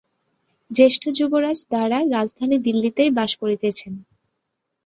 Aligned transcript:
জ্যেষ্ঠ 0.71 1.03
যুবরাজ 1.17 1.59
দারা 1.71 1.99
রাজধানী 2.15 2.57
দিল্লিতেই 2.59 3.09
বাস 3.17 3.31
করিতেছেন। 3.41 3.93